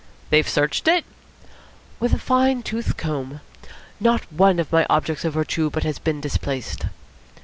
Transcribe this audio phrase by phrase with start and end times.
[0.31, 1.05] "They've searched it?"
[1.99, 3.39] "With a fine toothed comb.
[3.99, 6.85] Not one of my objects of vertu but has been displaced."